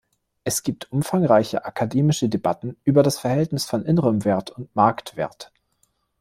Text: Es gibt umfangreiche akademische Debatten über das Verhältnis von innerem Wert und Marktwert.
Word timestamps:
Es 0.43 0.63
gibt 0.63 0.91
umfangreiche 0.91 1.63
akademische 1.63 2.27
Debatten 2.27 2.75
über 2.85 3.03
das 3.03 3.19
Verhältnis 3.19 3.65
von 3.67 3.85
innerem 3.85 4.25
Wert 4.25 4.49
und 4.49 4.75
Marktwert. 4.75 5.51